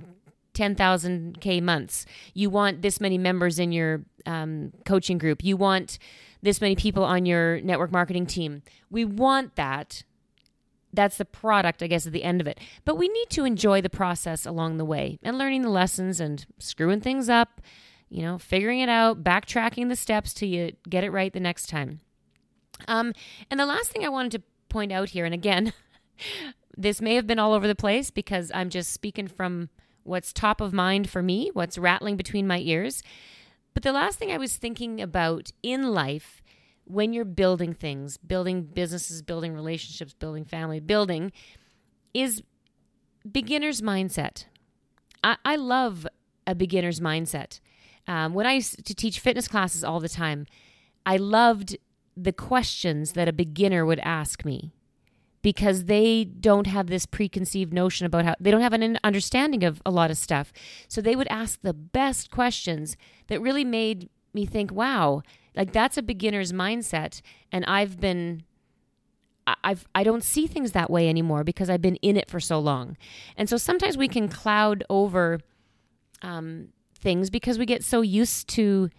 10,000K 0.54 1.62
months. 1.62 2.06
You 2.34 2.50
want 2.50 2.82
this 2.82 3.00
many 3.00 3.18
members 3.18 3.60
in 3.60 3.72
your 3.72 4.04
um, 4.26 4.74
coaching 4.86 5.18
group. 5.18 5.44
You 5.44 5.56
want 5.56 6.00
this 6.42 6.62
many 6.62 6.76
people 6.76 7.04
on 7.04 7.26
your 7.26 7.62
network 7.62 7.92
marketing 7.92 8.26
team. 8.26 8.64
We 8.90 9.06
want 9.06 9.56
that. 9.56 10.04
That's 10.92 11.18
the 11.18 11.26
product, 11.26 11.84
I 11.84 11.88
guess, 11.88 12.08
at 12.08 12.14
the 12.14 12.24
end 12.24 12.42
of 12.42 12.48
it. 12.48 12.60
But 12.84 12.96
we 12.96 13.08
need 13.08 13.30
to 13.32 13.46
enjoy 13.46 13.82
the 13.82 13.90
process 13.90 14.46
along 14.46 14.78
the 14.78 14.86
way 14.86 15.20
and 15.22 15.38
learning 15.38 15.62
the 15.62 15.70
lessons 15.70 16.20
and 16.20 16.46
screwing 16.58 17.02
things 17.02 17.30
up, 17.30 17.62
you 18.10 18.24
know, 18.24 18.38
figuring 18.38 18.80
it 18.80 18.90
out, 18.90 19.24
backtracking 19.24 19.90
the 19.90 19.96
steps 19.96 20.34
till 20.34 20.50
you 20.50 20.72
get 20.90 21.04
it 21.04 21.12
right 21.12 21.32
the 21.32 21.40
next 21.40 21.68
time. 21.68 22.00
Um, 22.88 23.14
and 23.52 23.60
the 23.60 23.66
last 23.66 23.92
thing 23.92 24.04
I 24.04 24.10
wanted 24.10 24.32
to 24.34 24.44
point 24.68 24.92
out 24.92 25.10
here, 25.10 25.26
and 25.26 25.34
again, 25.34 25.74
this 26.80 27.02
may 27.02 27.16
have 27.16 27.28
been 27.28 27.40
all 27.40 27.54
over 27.54 27.68
the 27.68 27.76
place 27.76 28.10
because 28.10 28.52
I'm 28.56 28.70
just 28.70 28.94
speaking 28.94 29.28
from 29.28 29.70
what's 30.04 30.32
top 30.32 30.62
of 30.62 30.72
mind 30.72 31.10
for 31.10 31.22
me, 31.22 31.52
what's 31.54 31.78
rattling 31.78 32.16
between 32.16 32.48
my 32.48 32.60
ears. 32.60 33.04
But 33.74 33.84
the 33.84 33.92
last 33.92 34.18
thing 34.18 34.32
I 34.32 34.38
was 34.38 34.56
thinking 34.56 35.02
about 35.02 35.52
in 35.62 35.92
life 35.92 36.42
when 36.86 37.12
you're 37.12 37.26
building 37.26 37.74
things, 37.74 38.16
building 38.18 38.64
businesses, 38.64 39.22
building 39.22 39.54
relationships, 39.54 40.14
building 40.14 40.46
family, 40.46 40.80
building, 40.80 41.34
is 42.14 42.42
beginner's 43.30 43.82
mindset. 43.82 44.46
I, 45.22 45.36
I 45.44 45.58
love 45.58 46.08
a 46.48 46.56
beginner's 46.56 47.02
mindset. 47.02 47.60
Um, 48.08 48.34
when 48.34 48.48
I 48.48 48.54
used 48.54 48.86
to 48.86 48.96
teach 48.96 49.20
fitness 49.20 49.50
classes 49.50 49.84
all 49.84 50.00
the 50.00 50.10
time, 50.10 50.48
I 51.06 51.18
loved 51.18 51.78
the 52.16 52.34
questions 52.34 53.14
that 53.14 53.28
a 53.28 53.34
beginner 53.34 53.86
would 53.86 54.00
ask 54.00 54.46
me 54.46 54.72
because 55.42 55.86
they 55.86 56.26
don't 56.26 56.68
have 56.68 56.88
this 56.88 57.06
preconceived 57.06 57.74
notion 57.74 58.06
about 58.06 58.26
how 58.26 58.36
they 58.40 58.52
don't 58.52 58.62
have 58.62 58.74
an 58.74 59.00
understanding 59.04 59.64
of 59.64 59.82
a 59.86 59.92
lot 59.92 60.12
of 60.12 60.18
stuff. 60.18 60.52
So 60.88 61.02
they 61.02 61.16
would 61.16 61.28
ask 61.30 61.62
the 61.62 61.74
best 61.74 62.30
questions 62.30 62.98
that 63.28 63.42
really 63.42 63.64
made 63.64 64.10
me 64.34 64.46
think, 64.46 64.72
wow, 64.72 65.22
like 65.56 65.72
that's 65.72 65.98
a 65.98 66.02
beginner's 66.02 66.52
mindset. 66.52 67.22
And 67.52 67.66
I've 67.66 68.00
been 68.00 68.44
I've 69.64 69.88
I 69.96 70.04
don't 70.04 70.24
see 70.24 70.48
things 70.48 70.74
that 70.74 70.90
way 70.90 71.10
anymore 71.10 71.44
because 71.44 71.70
I've 71.70 71.82
been 71.82 71.96
in 71.98 72.18
it 72.18 72.30
for 72.30 72.40
so 72.40 72.60
long. 72.60 72.98
And 73.38 73.50
so 73.50 73.58
sometimes 73.58 73.98
we 73.98 74.08
can 74.08 74.28
cloud 74.28 74.84
over 74.90 75.40
um, 76.22 76.70
things 77.00 77.30
because 77.30 77.58
we 77.58 77.66
get 77.66 77.84
so 77.84 78.02
used 78.02 78.48
to 78.50 78.90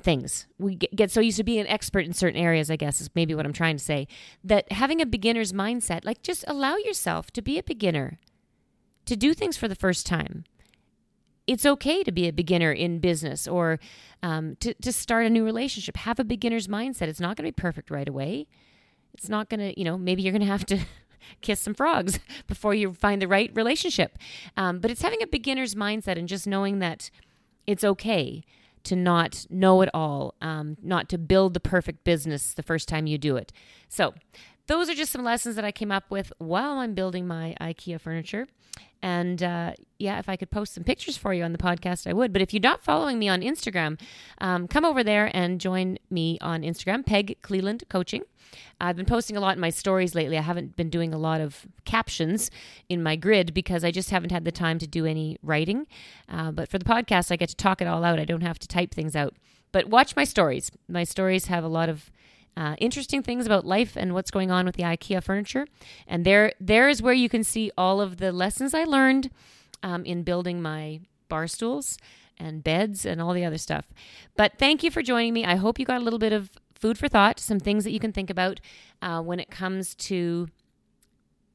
things. 0.00 0.46
We 0.58 0.74
get 0.74 1.10
so 1.10 1.20
used 1.20 1.36
to 1.38 1.44
being 1.44 1.60
an 1.60 1.66
expert 1.66 2.04
in 2.04 2.12
certain 2.12 2.40
areas, 2.40 2.70
I 2.70 2.76
guess, 2.76 3.00
is 3.00 3.10
maybe 3.14 3.34
what 3.34 3.46
I'm 3.46 3.52
trying 3.52 3.76
to 3.76 3.84
say. 3.84 4.06
That 4.44 4.70
having 4.72 5.00
a 5.00 5.06
beginner's 5.06 5.52
mindset, 5.52 6.04
like 6.04 6.22
just 6.22 6.44
allow 6.46 6.76
yourself 6.76 7.30
to 7.32 7.42
be 7.42 7.58
a 7.58 7.62
beginner, 7.62 8.18
to 9.06 9.16
do 9.16 9.34
things 9.34 9.56
for 9.56 9.68
the 9.68 9.74
first 9.74 10.06
time. 10.06 10.44
It's 11.46 11.64
okay 11.64 12.02
to 12.02 12.10
be 12.10 12.26
a 12.26 12.32
beginner 12.32 12.72
in 12.72 12.98
business 12.98 13.46
or 13.46 13.78
um, 14.22 14.56
to, 14.56 14.74
to 14.74 14.92
start 14.92 15.26
a 15.26 15.30
new 15.30 15.44
relationship. 15.44 15.96
Have 15.98 16.18
a 16.18 16.24
beginner's 16.24 16.66
mindset. 16.66 17.02
It's 17.02 17.20
not 17.20 17.36
going 17.36 17.46
to 17.46 17.52
be 17.52 17.62
perfect 17.62 17.90
right 17.90 18.08
away. 18.08 18.48
It's 19.14 19.28
not 19.28 19.48
going 19.48 19.60
to, 19.60 19.78
you 19.78 19.84
know, 19.84 19.96
maybe 19.96 20.22
you're 20.22 20.32
going 20.32 20.40
to 20.40 20.46
have 20.46 20.66
to 20.66 20.80
kiss 21.40 21.60
some 21.60 21.74
frogs 21.74 22.18
before 22.46 22.74
you 22.74 22.92
find 22.92 23.22
the 23.22 23.28
right 23.28 23.50
relationship. 23.54 24.18
Um, 24.56 24.80
but 24.80 24.90
it's 24.90 25.02
having 25.02 25.22
a 25.22 25.26
beginner's 25.26 25.74
mindset 25.74 26.18
and 26.18 26.26
just 26.26 26.46
knowing 26.46 26.80
that 26.80 27.10
it's 27.66 27.84
okay 27.84 28.44
to 28.86 28.96
not 28.96 29.46
know 29.50 29.82
it 29.82 29.88
all, 29.92 30.34
um, 30.40 30.76
not 30.82 31.08
to 31.10 31.18
build 31.18 31.54
the 31.54 31.60
perfect 31.60 32.04
business 32.04 32.54
the 32.54 32.62
first 32.62 32.88
time 32.88 33.06
you 33.06 33.18
do 33.18 33.36
it. 33.36 33.52
So, 33.88 34.14
those 34.66 34.88
are 34.90 34.94
just 34.94 35.12
some 35.12 35.22
lessons 35.22 35.54
that 35.56 35.64
I 35.64 35.70
came 35.70 35.92
up 35.92 36.10
with 36.10 36.32
while 36.38 36.78
I'm 36.78 36.94
building 36.94 37.26
my 37.26 37.54
IKEA 37.60 38.00
furniture. 38.00 38.48
And 39.02 39.42
uh, 39.42 39.72
yeah, 39.98 40.18
if 40.18 40.28
I 40.28 40.36
could 40.36 40.50
post 40.50 40.74
some 40.74 40.84
pictures 40.84 41.16
for 41.16 41.32
you 41.32 41.44
on 41.44 41.52
the 41.52 41.58
podcast, 41.58 42.06
I 42.06 42.12
would. 42.12 42.32
But 42.32 42.42
if 42.42 42.52
you're 42.52 42.60
not 42.60 42.82
following 42.82 43.18
me 43.18 43.28
on 43.28 43.40
Instagram, 43.40 44.00
um, 44.38 44.66
come 44.66 44.84
over 44.84 45.04
there 45.04 45.30
and 45.34 45.60
join 45.60 45.98
me 46.10 46.38
on 46.40 46.62
Instagram, 46.62 47.04
Peg 47.04 47.36
Cleland 47.42 47.84
Coaching. 47.88 48.22
I've 48.80 48.96
been 48.96 49.06
posting 49.06 49.36
a 49.36 49.40
lot 49.40 49.56
in 49.56 49.60
my 49.60 49.70
stories 49.70 50.14
lately. 50.14 50.38
I 50.38 50.42
haven't 50.42 50.76
been 50.76 50.90
doing 50.90 51.12
a 51.12 51.18
lot 51.18 51.40
of 51.40 51.66
captions 51.84 52.50
in 52.88 53.02
my 53.02 53.16
grid 53.16 53.54
because 53.54 53.84
I 53.84 53.90
just 53.90 54.10
haven't 54.10 54.32
had 54.32 54.44
the 54.44 54.52
time 54.52 54.78
to 54.78 54.86
do 54.86 55.06
any 55.06 55.38
writing. 55.42 55.86
Uh, 56.28 56.52
but 56.52 56.68
for 56.68 56.78
the 56.78 56.84
podcast, 56.84 57.32
I 57.32 57.36
get 57.36 57.48
to 57.50 57.56
talk 57.56 57.80
it 57.80 57.88
all 57.88 58.04
out. 58.04 58.18
I 58.18 58.24
don't 58.24 58.42
have 58.42 58.58
to 58.60 58.68
type 58.68 58.94
things 58.94 59.16
out. 59.16 59.34
But 59.72 59.88
watch 59.88 60.16
my 60.16 60.24
stories. 60.24 60.70
My 60.88 61.04
stories 61.04 61.46
have 61.46 61.64
a 61.64 61.68
lot 61.68 61.88
of 61.88 62.10
uh, 62.56 62.74
interesting 62.78 63.22
things 63.22 63.46
about 63.46 63.66
life 63.66 63.96
and 63.96 64.14
what's 64.14 64.30
going 64.30 64.50
on 64.50 64.66
with 64.66 64.76
the 64.76 64.82
IKEA 64.82 65.22
furniture. 65.22 65.66
And 66.06 66.24
there, 66.24 66.52
there 66.58 66.88
is 66.88 67.02
where 67.02 67.12
you 67.12 67.28
can 67.28 67.44
see 67.44 67.70
all 67.76 68.00
of 68.00 68.16
the 68.16 68.32
lessons 68.32 68.74
I 68.74 68.84
learned 68.84 69.30
um, 69.82 70.04
in 70.04 70.22
building 70.22 70.62
my 70.62 71.00
bar 71.28 71.46
stools 71.46 71.98
and 72.38 72.64
beds 72.64 73.04
and 73.04 73.20
all 73.20 73.32
the 73.32 73.44
other 73.44 73.58
stuff. 73.58 73.86
But 74.36 74.52
thank 74.58 74.82
you 74.82 74.90
for 74.90 75.02
joining 75.02 75.34
me. 75.34 75.44
I 75.44 75.56
hope 75.56 75.78
you 75.78 75.84
got 75.84 76.00
a 76.00 76.04
little 76.04 76.18
bit 76.18 76.32
of 76.32 76.50
food 76.74 76.98
for 76.98 77.08
thought, 77.08 77.40
some 77.40 77.60
things 77.60 77.84
that 77.84 77.92
you 77.92 78.00
can 78.00 78.12
think 78.12 78.30
about 78.30 78.60
uh, 79.02 79.20
when 79.20 79.40
it 79.40 79.50
comes 79.50 79.94
to 79.94 80.48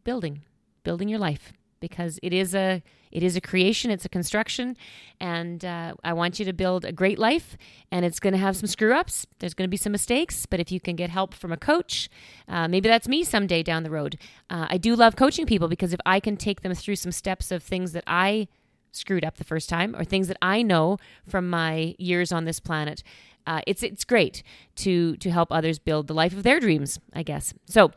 building, 0.03 0.41
building 0.83 1.07
your 1.07 1.19
life, 1.19 1.53
because 1.79 2.19
it 2.23 2.33
is 2.33 2.55
a 2.55 2.81
it 3.11 3.23
is 3.23 3.35
a 3.35 3.41
creation, 3.41 3.91
it's 3.91 4.05
a 4.05 4.09
construction, 4.09 4.77
and 5.19 5.63
uh, 5.63 5.93
I 6.03 6.13
want 6.13 6.39
you 6.39 6.45
to 6.45 6.53
build 6.53 6.85
a 6.85 6.91
great 6.91 7.19
life. 7.19 7.57
And 7.91 8.05
it's 8.05 8.19
going 8.19 8.33
to 8.33 8.39
have 8.39 8.55
some 8.55 8.67
screw 8.67 8.93
ups. 8.93 9.27
There's 9.39 9.53
going 9.53 9.67
to 9.67 9.71
be 9.71 9.77
some 9.77 9.91
mistakes, 9.91 10.45
but 10.45 10.59
if 10.59 10.71
you 10.71 10.79
can 10.79 10.95
get 10.95 11.09
help 11.09 11.33
from 11.33 11.51
a 11.51 11.57
coach, 11.57 12.09
uh, 12.47 12.67
maybe 12.67 12.87
that's 12.87 13.07
me 13.07 13.23
someday 13.23 13.63
down 13.63 13.83
the 13.83 13.89
road. 13.89 14.17
Uh, 14.49 14.67
I 14.69 14.77
do 14.77 14.95
love 14.95 15.15
coaching 15.15 15.45
people 15.45 15.67
because 15.67 15.93
if 15.93 15.99
I 16.05 16.19
can 16.19 16.37
take 16.37 16.61
them 16.61 16.73
through 16.73 16.95
some 16.95 17.11
steps 17.11 17.51
of 17.51 17.63
things 17.63 17.91
that 17.91 18.03
I 18.07 18.47
screwed 18.91 19.25
up 19.25 19.37
the 19.37 19.43
first 19.43 19.69
time 19.69 19.95
or 19.95 20.03
things 20.03 20.27
that 20.27 20.37
I 20.41 20.61
know 20.61 20.97
from 21.27 21.49
my 21.49 21.95
years 21.97 22.31
on 22.31 22.45
this 22.45 22.59
planet. 22.59 23.03
Uh, 23.47 23.61
it's 23.65 23.81
it's 23.83 24.03
great 24.03 24.43
to 24.75 25.17
to 25.17 25.31
help 25.31 25.51
others 25.51 25.79
build 25.79 26.07
the 26.07 26.13
life 26.13 26.33
of 26.33 26.43
their 26.43 26.59
dreams, 26.59 26.99
I 27.13 27.23
guess. 27.23 27.53
So, 27.65 27.91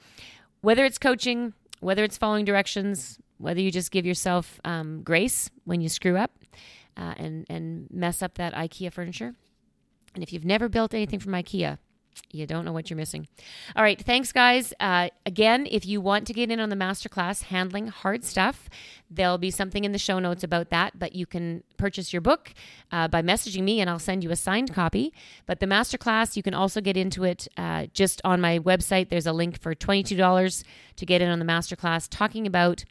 whether 0.63 0.85
it's 0.85 0.99
coaching, 0.99 1.53
whether 1.81 2.03
it's 2.03 2.17
following 2.17 2.45
directions, 2.45 3.19
whether 3.39 3.61
you 3.61 3.71
just 3.71 3.91
give 3.91 4.07
yourself 4.07 4.61
um, 4.65 5.03
grace 5.03 5.51
when 5.65 5.81
you 5.81 5.89
screw 5.89 6.17
up 6.17 6.33
uh, 6.97 7.15
and 7.17 7.47
and 7.49 7.89
mess 7.91 8.23
up 8.23 8.35
that 8.35 8.55
IKEA 8.55 8.93
furniture. 8.93 9.35
And 10.15 10.23
if 10.23 10.33
you've 10.33 10.45
never 10.45 10.69
built 10.69 10.95
anything 10.95 11.19
from 11.19 11.33
IKEA, 11.33 11.79
you 12.31 12.47
don't 12.47 12.65
know 12.65 12.73
what 12.73 12.91
you're 12.91 12.97
missing. 12.97 13.27
All 13.75 13.83
right, 13.83 14.01
thanks, 14.01 14.31
guys. 14.31 14.73
Uh, 14.79 15.09
again, 15.27 15.67
if 15.69 15.85
you 15.85 16.01
want 16.01 16.27
to 16.29 16.33
get 16.33 16.51
in 16.51 16.61
on 16.61 16.69
the 16.69 16.77
masterclass, 16.77 17.45
handling 17.45 17.89
hard 17.89 18.25
stuff, 18.25 18.69
there'll 19.11 19.39
be 19.39 19.51
something 19.51 19.85
in 19.85 19.91
the 19.91 19.99
show 19.99 20.21
notes 20.21 20.45
about 20.45 20.71
that. 20.71 20.97
But 20.97 21.17
you 21.17 21.27
can 21.27 21.65
purchase 21.77 22.13
your 22.13 22.23
book 22.23 22.55
uh, 22.93 23.09
by 23.09 23.23
messaging 23.23 23.63
me, 23.65 23.81
and 23.81 23.91
I'll 23.91 23.99
send 23.99 24.23
you 24.23 24.31
a 24.31 24.37
signed 24.37 24.73
copy. 24.73 25.13
But 25.47 25.59
the 25.59 25.67
masterclass, 25.67 26.37
you 26.37 26.43
can 26.45 26.55
also 26.55 26.81
get 26.81 26.97
into 26.97 27.25
it 27.25 27.49
uh, 27.57 27.87
just 27.93 28.21
on 28.25 28.41
my 28.41 28.61
website. 28.61 29.09
There's 29.09 29.27
a 29.27 29.33
link 29.33 29.61
for 29.61 29.75
twenty 29.75 30.05
two 30.05 30.17
dollars 30.17 30.63
to 30.97 31.05
get 31.05 31.21
in 31.21 31.29
on 31.29 31.41
the 31.41 31.45
masterclass, 31.45 32.07
talking 32.09 32.47
about 32.47 32.85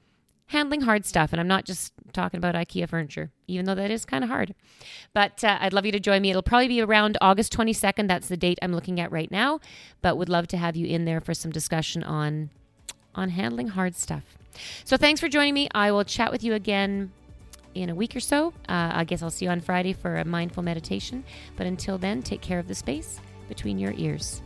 handling 0.47 0.81
hard 0.81 1.05
stuff. 1.05 1.31
And 1.31 1.39
I'm 1.39 1.47
not 1.47 1.65
just 1.65 1.93
talking 2.11 2.37
about 2.37 2.55
IKEA 2.55 2.87
furniture, 2.87 3.31
even 3.47 3.65
though 3.65 3.75
that 3.75 3.91
is 3.91 4.05
kind 4.05 4.23
of 4.23 4.29
hard. 4.29 4.53
But 5.13 5.43
uh, 5.43 5.57
I'd 5.59 5.73
love 5.73 5.85
you 5.85 5.91
to 5.91 5.99
join 5.99 6.21
me. 6.21 6.29
It'll 6.29 6.41
probably 6.41 6.67
be 6.67 6.81
around 6.81 7.17
August 7.21 7.53
22nd. 7.53 8.07
That's 8.07 8.27
the 8.27 8.37
date 8.37 8.59
I'm 8.61 8.73
looking 8.73 8.99
at 8.99 9.11
right 9.11 9.31
now. 9.31 9.59
But 10.01 10.17
would 10.17 10.29
love 10.29 10.47
to 10.49 10.57
have 10.57 10.75
you 10.75 10.87
in 10.87 11.05
there 11.05 11.21
for 11.21 11.33
some 11.33 11.51
discussion 11.51 12.03
on 12.03 12.49
on 13.15 13.29
handling 13.29 13.67
hard 13.67 13.95
stuff. 13.95 14.23
So 14.85 14.97
thanks 14.97 15.19
for 15.19 15.29
joining 15.29 15.53
me. 15.53 15.69
I 15.73 15.91
will 15.91 16.03
chat 16.03 16.31
with 16.31 16.43
you 16.43 16.53
again 16.53 17.11
in 17.75 17.89
a 17.89 17.95
week 17.95 18.15
or 18.15 18.19
so. 18.19 18.53
Uh, 18.67 18.91
I 18.93 19.03
guess 19.03 19.21
I'll 19.21 19.29
see 19.29 19.45
you 19.45 19.51
on 19.51 19.61
Friday 19.61 19.93
for 19.93 20.17
a 20.17 20.25
mindful 20.25 20.63
meditation. 20.63 21.23
But 21.55 21.67
until 21.67 21.97
then, 21.97 22.21
take 22.21 22.41
care 22.41 22.59
of 22.59 22.67
the 22.67 22.75
space 22.75 23.19
between 23.47 23.79
your 23.79 23.93
ears. 23.97 24.41